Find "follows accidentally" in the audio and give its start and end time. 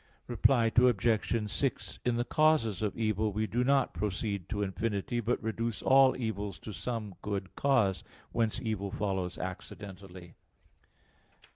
8.89-10.33